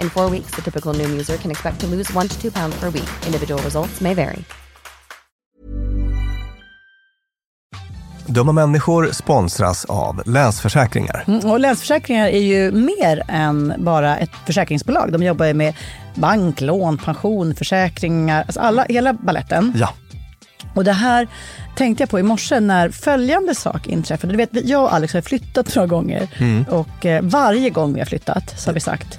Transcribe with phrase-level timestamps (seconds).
[0.00, 2.80] In four weeks, the typical Noom user can expect to lose one to two pounds
[2.80, 3.08] per week.
[3.26, 4.44] Individual results may vary.
[8.28, 11.24] Dumma människor sponsras av Länsförsäkringar.
[11.28, 15.12] Mm, och Länsförsäkringar är ju mer än bara ett försäkringsbolag.
[15.12, 15.74] De jobbar ju med
[16.14, 19.72] bank, lån, pension, försäkringar, alltså alla, hela balletten.
[19.76, 19.94] Ja.
[20.74, 21.28] Och det här
[21.76, 24.32] tänkte jag på i morse när följande sak inträffade.
[24.32, 26.28] Du vet, jag och Alex har flyttat några gånger
[26.68, 29.18] och eh, varje gång vi har flyttat så har vi sagt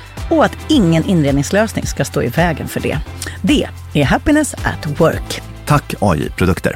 [0.31, 2.99] och att ingen inredningslösning ska stå i vägen för det.
[3.41, 5.41] Det är Happiness at Work.
[5.65, 6.75] Tack AJ Produkter!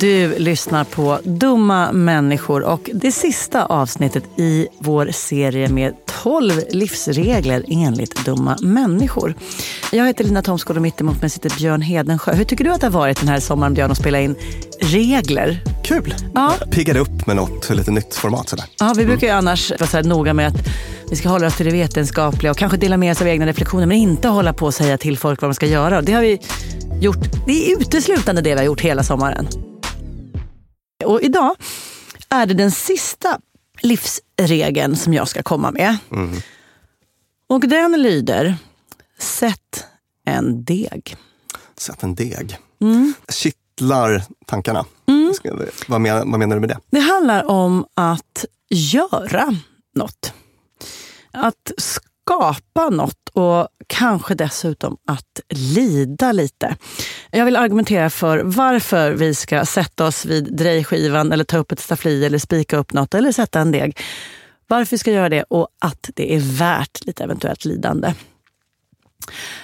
[0.00, 7.64] Du lyssnar på Dumma människor och det sista avsnittet i vår serie med 12 livsregler
[7.68, 9.34] enligt dumma människor.
[9.92, 12.34] Jag heter Lina Thomsgård och mitt emot mig sitter Björn Hedensjö.
[12.34, 14.36] Hur tycker du att det har varit den här sommaren Björn att spela in
[14.80, 15.62] regler?
[15.84, 16.14] Kul!
[16.34, 16.54] Ja.
[16.70, 18.64] Piggade upp med något lite nytt format sådär.
[18.78, 20.68] Ja, vi brukar ju annars vara så här noga med att
[21.10, 23.86] vi ska hålla oss till det vetenskapliga och kanske dela med oss av egna reflektioner
[23.86, 25.98] men inte hålla på och säga till folk vad de ska göra.
[25.98, 26.40] Och det har vi
[27.00, 27.46] gjort.
[27.46, 29.48] Det är uteslutande det vi har gjort hela sommaren.
[31.04, 31.56] Och idag
[32.28, 33.40] är det den sista
[33.82, 35.96] livsregeln som jag ska komma med.
[37.46, 38.56] Och den lyder,
[39.18, 39.84] sätt
[40.26, 41.16] en deg.
[41.76, 42.58] Sätt en deg.
[42.80, 43.14] Mm.
[43.32, 44.84] Kittlar tankarna.
[45.42, 45.50] Vi-
[45.88, 46.78] Vad, men, vad menar du med det?
[46.90, 49.56] Det handlar om att göra
[49.94, 50.32] något.
[51.32, 51.72] Att
[52.24, 56.76] skapa något och kanske dessutom att lida lite.
[57.30, 61.80] Jag vill argumentera för varför vi ska sätta oss vid drejskivan eller ta upp ett
[61.80, 64.00] staffli eller spika upp något eller sätta en deg.
[64.66, 68.14] Varför vi ska göra det och att det är värt lite eventuellt lidande.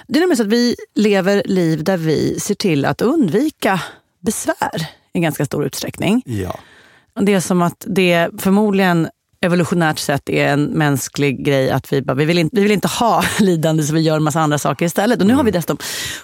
[0.07, 3.81] Det är nämligen så att vi lever liv där vi ser till att undvika
[4.19, 6.21] besvär i ganska stor utsträckning.
[6.25, 6.59] Ja.
[7.21, 9.09] Det är som att det förmodligen
[9.41, 12.87] evolutionärt sett är en mänsklig grej att vi, bara, vi, vill inte, vi vill inte
[12.87, 15.21] ha lidande så vi gör en massa andra saker istället.
[15.21, 15.77] Och nu har vi dessutom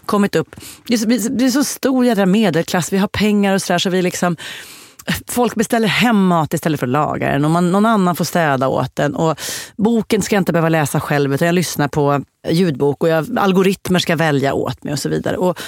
[0.05, 0.55] kommit upp,
[0.87, 3.89] det är så, det är så stor jädra medelklass, vi har pengar och sådär så
[3.89, 4.35] vi liksom
[5.27, 8.67] Folk beställer hem mat istället för att laga den och man, någon annan får städa
[8.67, 9.15] åt den.
[9.15, 9.39] Och
[9.75, 13.99] boken ska jag inte behöva läsa själv utan jag lyssnar på ljudbok och jag, algoritmer
[13.99, 15.37] ska välja åt mig och så vidare.
[15.37, 15.59] Och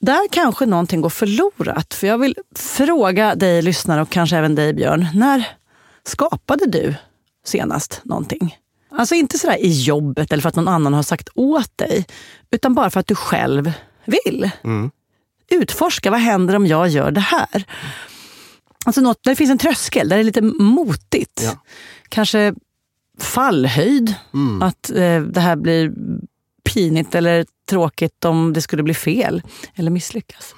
[0.00, 1.94] där kanske någonting går förlorat.
[1.94, 5.06] För jag vill fråga dig lyssnare och kanske även dig Björn.
[5.14, 5.46] När
[6.06, 6.94] skapade du
[7.44, 8.58] senast någonting?
[8.90, 12.06] Alltså inte sådär i jobbet eller för att någon annan har sagt åt dig.
[12.50, 13.72] Utan bara för att du själv
[14.04, 14.50] vill.
[15.50, 17.64] Utforska, vad händer om jag gör det här?
[18.84, 21.40] Alltså något där det finns en tröskel, där det är lite motigt.
[21.44, 21.58] Ja.
[22.08, 22.54] Kanske
[23.18, 24.14] fallhöjd.
[24.62, 25.92] Att eh, det här blir
[26.64, 29.42] pinigt eller tråkigt om det skulle bli fel
[29.74, 30.54] eller misslyckas.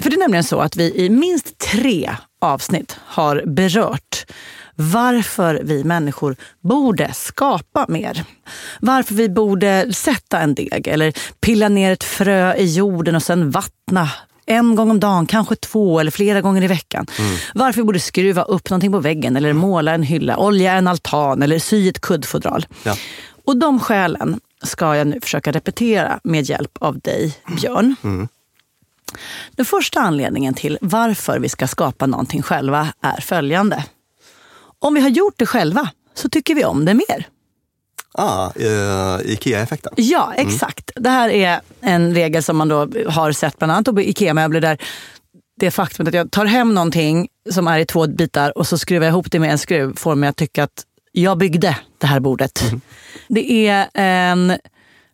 [0.00, 2.10] För det är nämligen så att vi i minst tre
[2.40, 4.26] avsnitt har berört
[4.74, 8.24] varför vi människor borde skapa mer.
[8.80, 13.50] Varför vi borde sätta en deg eller pilla ner ett frö i jorden och sen
[13.50, 14.10] vattna
[14.46, 17.06] en gång om dagen, kanske två eller flera gånger i veckan.
[17.54, 21.42] Varför vi borde skruva upp någonting på väggen eller måla en hylla, olja en altan
[21.42, 22.66] eller sy ett kuddfodral.
[22.82, 22.96] Ja.
[23.44, 27.96] Och de skälen ska jag nu försöka repetera med hjälp av dig, Björn.
[29.50, 33.84] Den första anledningen till varför vi ska skapa någonting själva är följande.
[34.78, 37.26] Om vi har gjort det själva så tycker vi om det mer.
[38.18, 39.92] Ah, eh, Ikea-effekten.
[39.96, 40.90] Ja, exakt.
[40.96, 44.78] Det här är en regel som man då har sett bland annat på IKEA-möbler där
[45.60, 49.06] det faktumet att jag tar hem någonting som är i två bitar och så skruvar
[49.06, 52.20] jag ihop det med en skruv får mig att tycka att jag byggde det här
[52.20, 52.72] bordet.
[53.28, 54.58] Det är en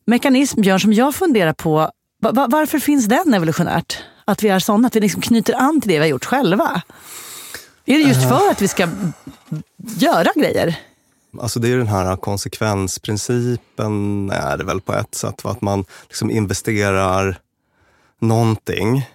[0.06, 1.90] mekanism, Björn, som jag funderar på.
[2.22, 3.98] Va- va- Varför finns den evolutionärt?
[4.24, 6.82] Att vi är sådana, att vi liksom knyter an till det vi har gjort själva.
[7.86, 8.88] Är det just för att vi ska
[9.98, 10.76] göra grejer?
[11.40, 15.46] Alltså det är den här konsekvensprincipen är det väl på ett sätt.
[15.46, 17.38] Att man liksom investerar
[18.20, 19.08] någonting.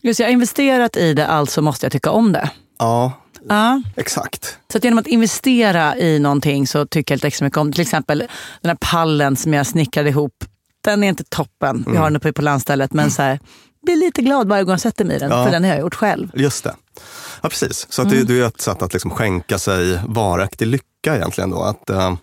[0.00, 2.50] Just jag har investerat i det, alltså måste jag tycka om det.
[2.78, 3.12] Ja,
[3.48, 3.82] Ja.
[3.96, 4.58] exakt.
[4.72, 7.72] Så att genom att investera i någonting så tycker jag lite extra mycket om.
[7.72, 8.18] Till exempel
[8.60, 10.44] den här pallen som jag snickrade ihop.
[10.84, 11.84] Den är inte toppen.
[11.88, 12.92] Vi har den uppe på landstället.
[12.92, 13.40] Men så här,
[13.82, 15.30] blir lite glad varje gång jag sätter mig i den.
[15.30, 15.44] Ja.
[15.44, 16.30] För den har jag gjort själv.
[16.34, 16.74] Just det.
[17.40, 17.86] Ja, precis.
[17.90, 21.50] Så att det, det är ett sätt att liksom skänka sig varaktig lycka egentligen.
[21.50, 21.62] Då.
[21.62, 22.14] Att eh,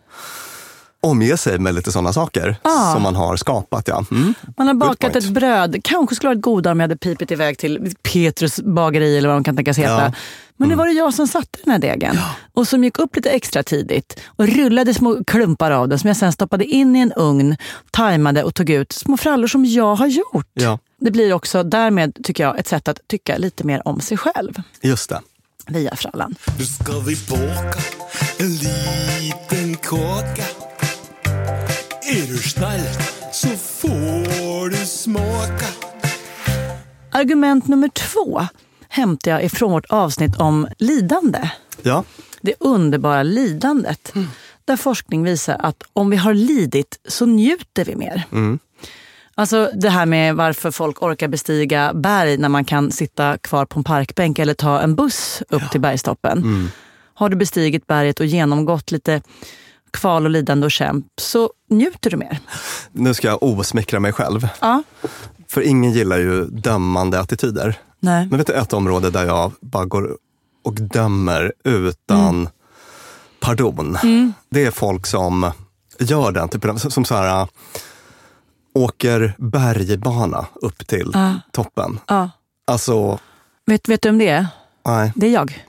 [1.02, 2.92] omge sig med lite sådana saker Ja.
[2.94, 3.88] som man har skapat.
[3.88, 4.06] Ja.
[4.12, 4.34] Mm.
[4.58, 5.76] Man har bakat ett bröd.
[5.84, 9.44] Kanske skulle varit godare om jag hade pipit iväg till Petrus bageri eller vad de
[9.44, 9.92] kan tänkas heta.
[10.06, 10.12] Ja.
[10.58, 12.18] Men nu var det jag som satte den här degen.
[12.54, 14.20] Och som gick upp lite extra tidigt.
[14.26, 17.58] Och rullade små klumpar av den som jag sen stoppade in i en ugn,
[17.92, 20.48] tajmade och tog ut små frallor som jag har gjort.
[20.54, 24.18] Ja, Det blir också därmed, tycker jag, ett sätt att tycka lite mer om sig
[24.18, 25.22] själv just det.
[25.68, 26.36] via frallan.
[26.60, 27.80] Nu ska vi baka
[28.38, 30.44] en liten kaka
[32.12, 32.82] Är du snäll
[33.32, 35.66] så får du smaka
[37.12, 38.48] Argument nummer två
[38.90, 41.50] hämtar jag ifrån vårt avsnitt om lidande.
[41.82, 42.04] Ja,
[42.42, 44.14] Det underbara lidandet.
[44.66, 48.24] Där forskning visar att om vi har lidit så njuter vi mer.
[49.36, 53.80] Alltså det här med varför folk orkar bestiga berg när man kan sitta kvar på
[53.80, 56.70] en parkbänk eller ta en buss upp till bergstoppen.
[57.14, 59.22] Har du bestigit berget och genomgått lite
[59.92, 62.40] kval och lidande och kämp så njuter du mer.
[62.92, 64.48] nu ska jag osmickra mig själv.
[64.62, 64.84] Ja.
[65.48, 67.76] För ingen gillar ju dömande attityder.
[68.00, 68.28] Nej.
[68.30, 70.18] Men vet du ett område där jag bara går
[70.64, 72.50] och dömer utan
[73.40, 73.98] pardon?
[74.50, 75.52] Det är folk som
[76.00, 77.48] gör den typen av, som så här, äh,
[78.74, 81.14] åker bergbana upp till
[81.52, 82.00] toppen.
[82.08, 82.30] Ja.
[82.68, 83.20] Alltså,
[83.66, 84.48] Vet, vet du om det är?
[84.86, 85.12] nej.
[85.16, 85.66] Det är jag.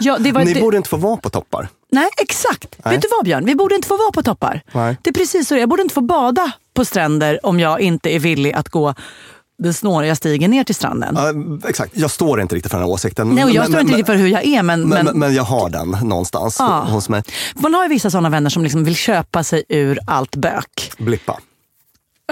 [0.00, 1.68] Ja, det var, Ni det, borde inte få vara på toppar.
[1.96, 2.76] Nej, exakt.
[2.84, 2.94] Nej.
[2.94, 3.44] Vet du vad Björn?
[3.44, 4.60] Vi borde inte få vara på toppar.
[4.72, 4.96] Nej.
[5.02, 5.56] Det är precis så.
[5.56, 8.94] Jag borde inte få bada på stränder om jag inte är villig att gå
[9.58, 11.14] den snåriga stigen ner till stranden.
[11.18, 13.28] Ja, exakt, jag står inte riktigt för den här åsikten.
[13.28, 15.18] Nej, och jag Men- står inte men- riktigt för hur jag är, men, Men, men,
[15.18, 16.80] men, jag har den någonstans Ja.
[16.90, 17.22] hos mig.
[17.54, 20.92] man har ju vissa sådana vänner som liksom vill köpa sig ur allt bök.
[20.98, 21.38] Blippa.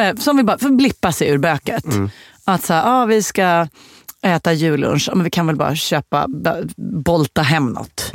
[0.00, 1.84] Eh, Som vill bara för blippa sig ur böket.
[1.84, 2.10] Mm.
[2.44, 3.66] Att så här, ah, vi ska
[4.22, 6.26] äta jullunch, men vi kan väl bara köpa,
[7.04, 8.10] bolta hem något.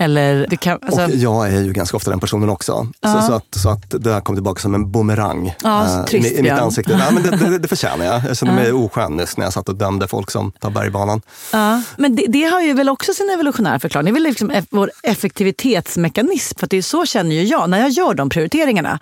[0.00, 1.10] Eller kan, alltså, Mm.
[1.10, 2.86] Och jag är ju ganska ofta den personen också.
[3.02, 6.32] Så, så, att, så att det här kom tillbaka som en bumerang Ja, eh, trist,
[6.32, 6.92] i, i mitt ansikte.
[6.92, 8.22] Ja, men det, det, det förtjänar jag.
[8.28, 11.20] Jag kände mig oskön nyss när jag satt och dömde folk som tar bergbanan.
[11.52, 14.04] Ja, men det, det har ju väl också sin evolutionära förklaring.
[14.04, 16.58] Det är väl liksom eff- vår effektivitetsmekanism.
[16.58, 18.98] För att det är så känner ju jag när jag gör de prioriteringarna.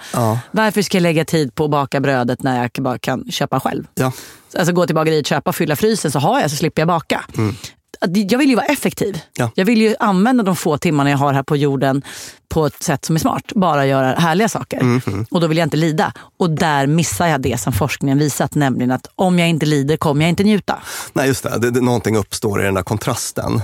[0.50, 3.84] Varför ska jag lägga tid på att baka brödet när jag bara kan köpa själv?
[3.94, 4.12] Ja.
[4.58, 7.24] Alltså gå till bageriet, köpa, fylla frysen så har jag så slipper jag baka.
[7.34, 7.54] Det-
[8.00, 9.20] Jag vill ju vara effektiv.
[9.36, 9.50] Ja.
[9.54, 12.02] Jag vill ju använda de få timmarna jag har här på jorden
[12.48, 13.52] på ett sätt som är smart.
[13.54, 15.00] Bara göra härliga saker.
[15.30, 16.12] Och då vill jag inte lida.
[16.38, 18.54] Och där missar jag det som forskningen visat.
[18.54, 20.78] Nämligen att om jag inte lider kommer jag inte njuta.
[21.12, 21.58] Nej, just det.
[21.58, 23.60] det, det någonting uppstår i den där kontrasten.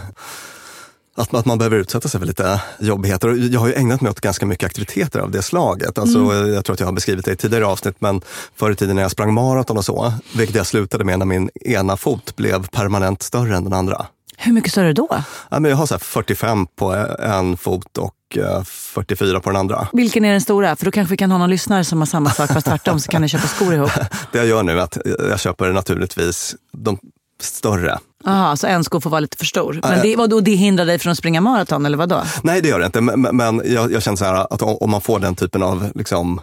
[1.17, 3.29] Att, att man behöver utsätta sig för lite jobbigheter.
[3.29, 5.99] Och Jag har ju ägnat mig åt ganska mycket aktiviteter av det slaget.
[5.99, 8.21] Alltså, Jag tror att jag har beskrivit det i tidigare avsnitt, men
[8.57, 11.51] förr i tiden när jag sprang maraton och så, vilket jag slutade med när min
[11.55, 14.07] ena fot blev permanent större än den andra.
[14.37, 15.09] Hur mycket större då?
[15.51, 19.61] Ja, men jag har så här 45 på en fot och eh, 44 på den
[19.61, 19.89] andra.
[19.93, 20.77] Vilken är den stora?
[20.77, 23.11] För då kanske vi kan ha någon lyssnare som har samma sak fast tvärtom så
[23.11, 23.91] kan ni köpa skor ihop.
[24.33, 24.99] Det jag gör nu är att
[25.29, 26.99] jag köper naturligtvis de
[27.43, 27.99] större.
[28.25, 29.81] Jaha, så en sko får vara lite för stor.
[29.83, 32.23] Men det, vadå, det hindrar dig från att springa maraton eller vadå?
[32.43, 33.01] Nej, det gör det inte.
[33.01, 36.41] Men, men- jag, jag känner så här att om man får den typen av liksom,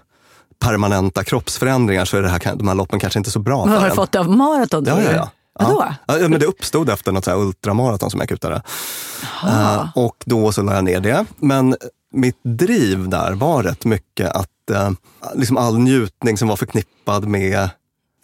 [0.59, 3.79] permanenta kroppsförändringar så är det här, de här loppen kanske inte så bra Vad för
[3.79, 4.85] har du fått av maraton?
[4.87, 5.29] Ja, ja, ja.
[5.59, 5.85] Vadå?
[6.07, 6.17] Ja.
[6.17, 8.61] Ja, men det uppstod efter något så här ultramaraton som jag kutade.
[9.47, 11.25] Eh, och då så la jag ner det.
[11.37, 11.75] Men
[12.13, 14.91] mitt driv där var rätt mycket att eh,
[15.35, 17.69] liksom all njutning som var förknippad med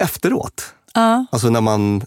[0.02, 0.74] efteråt.
[0.94, 1.26] Ja.
[1.32, 2.06] Alltså när man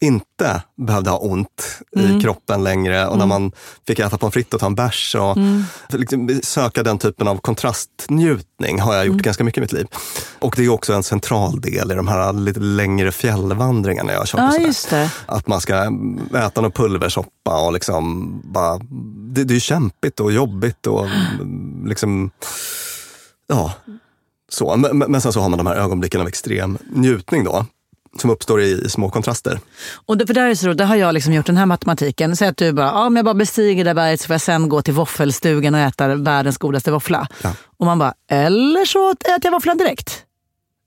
[0.00, 2.18] inte behövde ha ont Mm.
[2.18, 3.52] i kroppen längre och när man
[3.86, 5.14] fick äta pommes frites och ta en bärs.
[5.14, 5.64] Och Mm.
[5.88, 9.86] liksom söka den typen av kontrastnjutning har jag gjort ganska mycket i mitt liv.
[10.38, 14.28] Och det är också en central del i de här lite längre fjällvandringarna jag och
[14.92, 15.08] Ja.
[15.26, 15.74] Att man ska
[16.34, 18.78] äta någon pulversoppa och liksom bara,
[19.34, 22.30] det, det är kämpigt och jobbigt och mm, liksom,
[23.48, 23.72] ja,
[24.48, 24.76] så.
[24.76, 27.66] Men, men men sen så har man de här ögonblicken av extrem njutning då,
[28.18, 29.60] som uppstår i, i små kontraster.
[30.06, 32.36] Och det, för där är så där har jag liksom gjort den här matematiken.
[32.36, 34.68] Säg att du bara, ja, om jag bara bestiger det berget så får jag sen
[34.68, 37.28] gå till våffelstugan och äta världens godaste våffla.
[37.42, 37.52] Ja.
[37.78, 40.24] Och man bara, eller så äter jag våfflan direkt.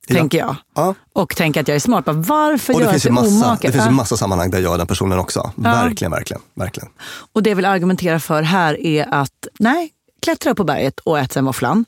[0.07, 0.15] Ja.
[0.15, 0.55] Tänker jag.
[0.75, 0.95] Ja.
[1.13, 2.05] Och tänker att jag är smart.
[2.05, 3.61] Bara, varför Och det göra finns, sig massa, omaket?
[3.61, 5.51] det finns ju massa sammanhang där jag är den personen också.
[5.55, 6.89] Verkligen, verkligen, verkligen.
[7.33, 9.91] Och det jag vill argumentera för här är att nej,
[10.23, 11.85] klättra på berget och ät sen våfflan.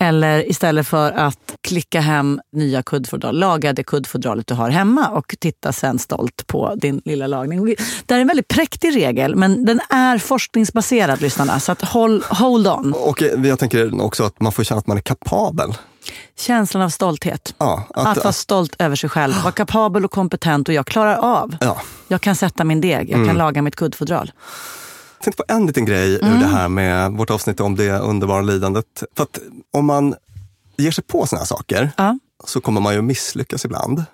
[0.00, 5.34] Eller istället för att klicka hem nya kuddfodral, laga det kuddfodralet du har hemma och
[5.40, 7.74] titta sen stolt på din lilla lagning.
[8.06, 11.60] Det är en väldigt präktig regel, men den är forskningsbaserad, lyssnarna.
[11.60, 12.94] Så att hold, hold on.
[12.94, 15.74] Och eh, jag tänker också att man får känna att man är kapabel.
[16.38, 17.54] Känslan av stolthet.
[17.58, 19.34] Ja, Att, att, vara stolt över sig själv.
[19.42, 21.56] Vara kapabel och kompetent och jag klarar av.
[21.60, 21.66] ja.
[21.66, 21.84] Mm.
[22.10, 24.32] Jag kan sätta min deg, jag kan laga mitt kuddfodral.
[25.18, 28.42] Jag tänkte på en liten grej ur det här med vårt avsnitt om det underbara
[28.42, 29.02] lidandet.
[29.16, 29.38] För att
[29.72, 30.14] om man
[30.76, 32.18] ger sig på såna här saker Ja.
[32.44, 34.04] så kommer man ju misslyckas ibland.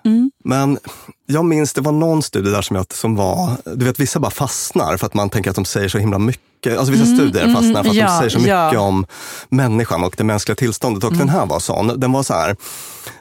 [0.43, 0.79] Men
[1.25, 4.31] jag minns, det var någon studie där som, jag, som var, du vet vissa bara
[4.31, 6.77] fastnar för att man tänker att de säger så himla mycket.
[6.77, 8.79] Alltså vissa studier fastnar för att ja, de säger så mycket ja.
[8.79, 9.05] om
[9.49, 11.03] människan och det mänskliga tillståndet.
[11.03, 11.99] Och den här var sån.
[11.99, 12.55] Den var så här,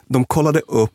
[0.06, 0.90] de kollade upp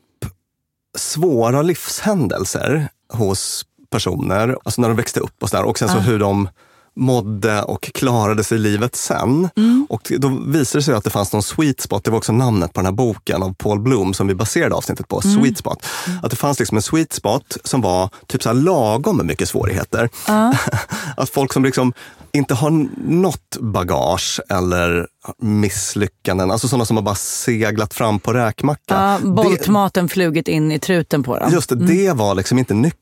[0.98, 5.64] svåra livshändelser hos personer, alltså när de växte upp och sådär.
[5.64, 6.50] Och sen så hur de
[6.96, 9.50] mådde och klarade sig i livet sen.
[9.90, 12.74] Och då visade det sig att det fanns någon sweet spot, det var också namnet
[12.74, 15.86] på den här boken av Paul Bloom som vi baserade avsnittet på, sweet spot.
[16.24, 19.50] Att det fanns liksom en sweet spot som var typ så här lagom med mycket
[19.50, 20.10] svårigheter.
[21.18, 21.94] att folk som liksom
[22.34, 25.08] inte har något bagage eller
[25.42, 28.82] misslyckanden, alltså sådana som har bara seglat fram på räkmacka.
[28.88, 31.52] Ja, Det- Boltmaten flugit in i truten på dem.
[31.52, 33.00] Just det, det var liksom inte nyckeln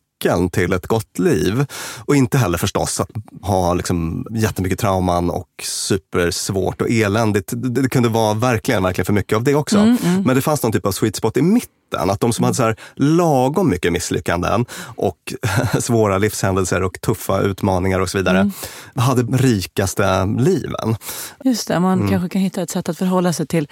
[0.51, 1.65] till ett gott liv.
[2.05, 3.09] Och inte heller förstås att
[3.41, 7.53] ha liksom jättemycket trauman och supersvårt och eländigt.
[7.55, 9.97] Det, det kunde vara verkligen, verkligen för mycket av det också.
[10.25, 12.09] Men det fanns någon typ av sweet spot i mitten.
[12.09, 15.33] Att de som hade så här lagom mycket misslyckanden och
[15.79, 18.51] svåra livshändelser och tuffa utmaningar och så vidare,
[18.95, 20.95] hade rikaste liven.
[21.43, 23.67] Just det, man kanske kan hitta ett sätt att förhålla sig till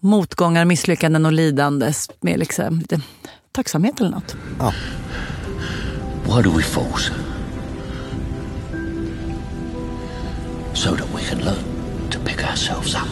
[0.00, 3.00] motgångar, misslyckanden och lidande med liksom lite
[3.54, 4.36] tacksamhet eller något.
[6.26, 7.12] Why do we force?
[10.74, 11.64] So that we can learn
[12.10, 13.08] to pick ourselves up.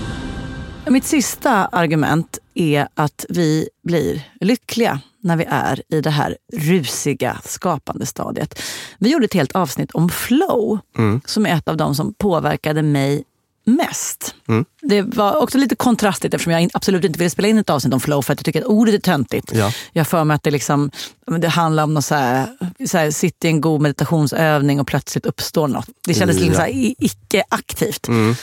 [0.92, 7.40] Mitt sista argument är att vi blir lyckliga när vi är i det här rusiga
[7.44, 8.62] skapande stadiet.
[8.98, 10.78] Vi gjorde ett helt avsnitt om flow,
[11.24, 13.24] som är ett av de som påverkade mig
[13.64, 14.34] mest.
[14.82, 18.00] Det var också lite kontrastigt eftersom jag absolut inte ville spela in ett avsnitt om
[18.00, 19.52] flow för att jag tycker att ordet är töntigt.
[19.54, 19.72] Ja.
[19.92, 20.90] Jag för mig att det, liksom,
[21.38, 22.46] det handlar om något så här,
[22.88, 25.86] så här, sitta i en god meditationsövning och plötsligt uppstår något.
[26.06, 26.68] Det kändes liksom Ja.
[26.68, 28.08] i- icke-aktivt.
[28.08, 28.36] Men,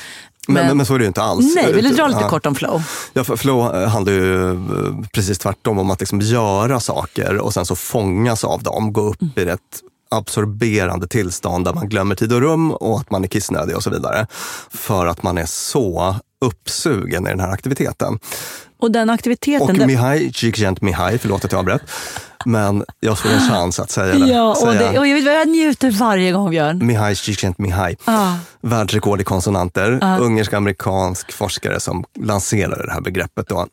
[0.47, 1.55] men, men så är det ju inte alls.
[1.55, 2.29] Nej, vill du dra lite Ja.
[2.29, 2.83] kort om flow?
[3.13, 4.57] Ja, för flow handlar ju eh,
[5.13, 9.37] precis tvärtom om att liksom göra saker och sen så fångas av dem, gå upp
[9.37, 9.59] i ett
[10.11, 13.89] absorberande tillstånd där man glömmer tid och rum och att man är kissnödig och så
[13.89, 14.27] vidare.
[14.69, 18.19] För att man är så uppsugen i den här aktiviteten.
[18.81, 19.61] Och den aktiviteten...
[19.69, 21.81] Och den- Mihai Csikszentmihalyi, förlåt att jag avbröt,
[22.45, 24.25] men jag får en chans att säga det.
[24.25, 26.85] Ja, och, säga det, och jag, jag njuter varje gång Björn.
[26.87, 28.33] Mihai Csikszentmihalyi, Ah.
[28.61, 33.47] världsrekord i konsonanter, ungersk-amerikansk forskare som lanserade det här begreppet.
[33.47, 33.67] Då.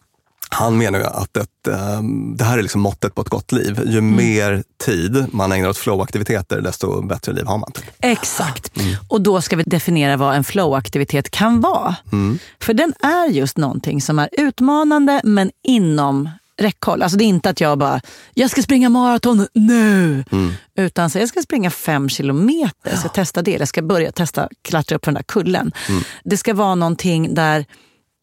[0.49, 3.81] Han menar ju att ett, ehm, det här är liksom måttet på ett gott liv.
[3.87, 4.17] Ju Mm.
[4.17, 7.73] mer tid man ägnar åt flow-aktiviteter, desto bättre liv har man.
[8.01, 8.73] Exakt.
[9.09, 11.97] Och då ska vi definiera vad en flow-aktivitet kan vara.
[12.61, 17.03] För den är just någonting som är utmanande men inom räckhåll.
[17.03, 18.01] Alltså det är inte att jag bara,
[18.35, 20.25] jag ska springa maraton nu.
[20.79, 23.51] Utan så jag ska springa fem kilometer, jag ska testa det.
[23.51, 25.73] Jag ska börja testa klättra upp för den där kullen.
[26.25, 27.65] Det ska vara någonting där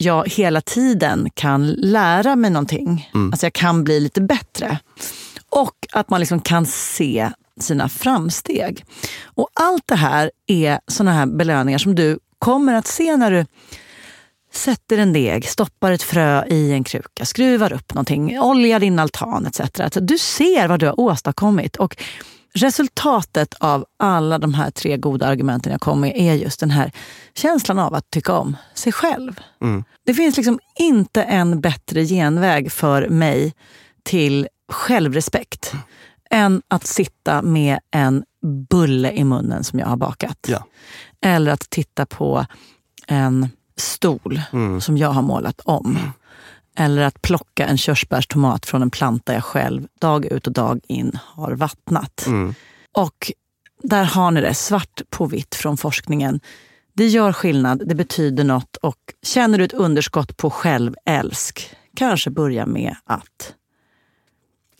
[0.03, 3.09] jag hela tiden kan lära mig någonting.
[3.31, 4.79] Alltså jag kan bli lite bättre.
[5.49, 7.29] Och att man liksom kan se
[7.59, 8.85] sina framsteg.
[9.23, 13.45] Och allt det här är såna här belöningar som du kommer att se när du
[14.53, 19.45] sätter en deg, stoppar ett frö i en kruka, skruvar upp någonting, oljar din altan
[19.45, 19.79] etc.
[19.79, 21.75] Alltså, du ser vad du har åstadkommit.
[21.75, 21.97] Och
[22.53, 26.91] resultatet av alla de här tre goda argumenten jag kom med är just den här
[27.35, 29.39] känslan av att tycka om sig själv.
[30.05, 33.53] Det finns liksom inte en bättre genväg för mig
[34.03, 35.73] till självrespekt
[36.29, 38.23] än att sitta med en
[38.69, 40.37] bulle i munnen som jag har bakat.
[40.47, 40.65] Ja.
[41.21, 42.45] Eller att titta på
[43.07, 44.41] en stol
[44.81, 45.99] som jag har målat om.
[46.75, 51.19] Eller att plocka en körsbärstomat från en planta jag själv dag ut och dag in
[51.23, 52.25] har vattnat.
[52.91, 53.31] Och
[53.83, 56.39] där har ni det, svart på vitt från forskningen.
[56.93, 62.65] Det gör skillnad, det betyder något och känner du ett underskott på självälsk, kanske börja
[62.65, 63.53] med att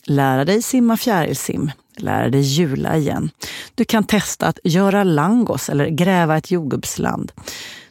[0.06, 3.30] lära dig simma fjärilsim, lära dig jula igen.
[3.74, 7.32] Du kan testa att göra langos eller gräva ett jordgubbsland.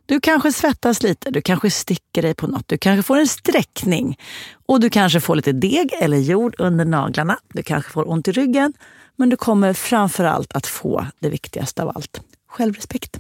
[0.06, 4.20] Du kanske svettas lite, du kanske sticker dig på något, du kanske får en sträckning
[4.66, 7.38] och du kanske får lite deg eller jord under naglarna.
[7.54, 8.74] Du kanske får ont i ryggen,
[9.16, 13.20] men du kommer framför allt att få det viktigaste av allt, självrespekt.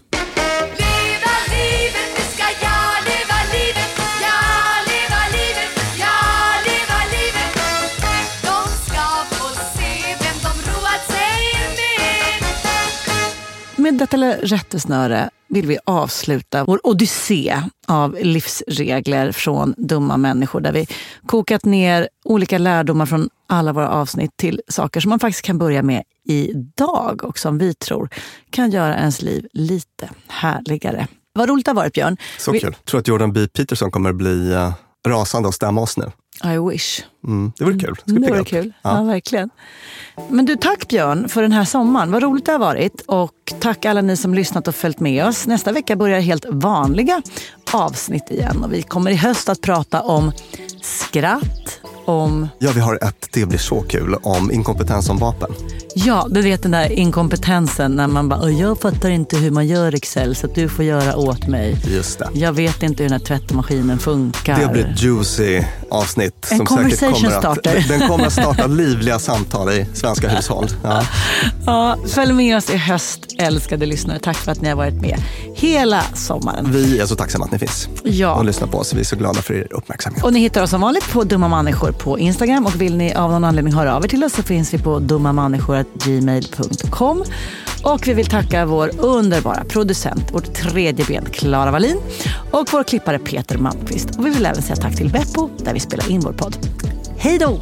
[13.83, 20.71] Med detta lilla rättesnöre vill vi avsluta vår odyssé av livsregler från dumma människor där
[20.71, 20.87] vi
[21.25, 25.83] kokat ner olika lärdomar från alla våra avsnitt till saker som man faktiskt kan börja
[25.83, 28.09] med idag och som vi tror
[28.49, 31.07] kan göra ens liv lite härligare.
[31.33, 32.17] Vad roligt det har varit Björn.
[32.39, 32.75] Så Vi- kul.
[32.85, 33.47] Tror att Jordan B.
[33.47, 34.73] Peterson kommer bli eh,
[35.07, 36.11] rasande och stämma oss nu.
[36.45, 37.01] I wish.
[37.27, 37.95] Mm, det vore kul.
[38.05, 38.47] Vi Det var upp?
[38.47, 38.73] kul.
[38.81, 38.97] Ja.
[38.97, 39.03] Ja.
[39.03, 39.49] verkligen.
[40.29, 42.11] Men du, tack Björn för den här sommaren.
[42.11, 43.01] Vad roligt det har varit.
[43.05, 45.47] Och tack alla ni som lyssnat och följt med oss.
[45.47, 47.21] Nästa vecka börjar helt vanliga
[47.71, 48.63] avsnitt igen.
[48.63, 50.31] Och vi kommer i höst att prata om
[50.81, 55.51] skratt, om Ja, vi har ett, det blir så kul, om inkompetens som vapen.
[55.95, 59.67] Ja, du vet den där inkompetensen när man bara, "Åh, jag fattar inte hur man
[59.67, 61.77] gör Excel så att du får göra åt mig.
[61.87, 62.29] Just det.
[62.33, 64.59] Jag vet inte hur den här tvättmaskinen funkar.
[64.59, 66.47] Det blir ett juicy avsnitt.
[66.51, 67.85] En som säkert conversation kommer att, starter.
[67.89, 70.67] Den kommer att starta livliga samtal i svenska hushåll.
[70.83, 71.03] Ja.
[71.65, 74.19] Ja, följ med oss i höst, älskade lyssnare.
[74.19, 75.21] Tack för att ni har varit med
[75.55, 76.67] hela sommaren.
[76.71, 78.33] Vi är så tacksamma att ni finns Ja.
[78.35, 78.93] och lyssnar på oss.
[78.93, 80.23] Vi är så glada för er uppmärksamhet.
[80.23, 82.65] Och ni hittar oss som vanligt på Dumma Människor på Instagram.
[82.65, 84.99] Och vill ni av någon anledning höra av er till oss så finns vi på
[84.99, 87.23] dummamänniskor.gmail.com.
[87.83, 91.97] Och vi vill tacka vår underbara producent, vårt tredje ben, Klara Wallin.
[92.51, 94.09] Och vår klippare Peter Malmqvist.
[94.17, 96.57] Och vi vill även säga tack till Beppo där vi spelar in vår podd.
[97.17, 97.61] Hej då!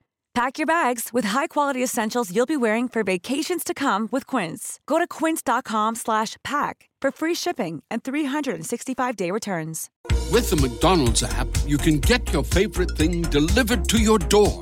[0.33, 4.79] Pack your bags with high-quality essentials you'll be wearing for vacations to come with Quince.
[4.85, 9.89] Go to quince.com/pack for free shipping and 365-day returns.
[10.31, 14.61] With the McDonald's app, you can get your favorite thing delivered to your door.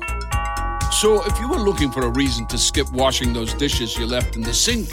[0.90, 4.34] So if you were looking for a reason to skip washing those dishes you left
[4.34, 4.88] in the sink,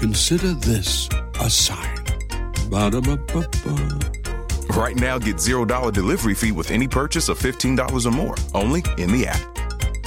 [0.00, 1.08] consider this
[1.40, 1.96] a sign.
[2.70, 3.98] Ba-da-ba-ba-ba.
[4.74, 9.12] Right now, get $0 delivery fee with any purchase of $15 or more, only in
[9.12, 9.49] the app.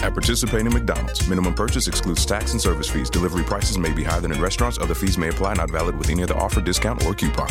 [0.04, 3.10] At participating McDonald's, minimum purchase excludes tax and service fees.
[3.10, 4.78] Delivery prices may be higher than in restaurants.
[4.78, 7.48] Other fees may apply, not valid with any other offer, discount, or coupon.